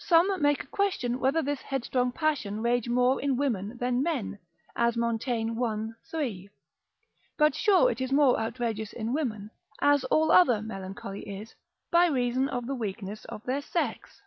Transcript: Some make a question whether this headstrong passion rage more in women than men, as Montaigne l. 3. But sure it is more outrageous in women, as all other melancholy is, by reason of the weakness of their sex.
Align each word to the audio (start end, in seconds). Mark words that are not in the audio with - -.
Some 0.00 0.42
make 0.42 0.62
a 0.62 0.66
question 0.66 1.18
whether 1.18 1.40
this 1.40 1.62
headstrong 1.62 2.12
passion 2.12 2.60
rage 2.60 2.90
more 2.90 3.18
in 3.22 3.38
women 3.38 3.78
than 3.78 4.02
men, 4.02 4.38
as 4.76 4.98
Montaigne 4.98 5.56
l. 5.58 5.94
3. 6.10 6.50
But 7.38 7.54
sure 7.54 7.90
it 7.90 8.02
is 8.02 8.12
more 8.12 8.38
outrageous 8.38 8.92
in 8.92 9.14
women, 9.14 9.50
as 9.80 10.04
all 10.04 10.30
other 10.30 10.60
melancholy 10.60 11.22
is, 11.26 11.54
by 11.90 12.04
reason 12.08 12.50
of 12.50 12.66
the 12.66 12.74
weakness 12.74 13.24
of 13.24 13.44
their 13.44 13.62
sex. 13.62 14.20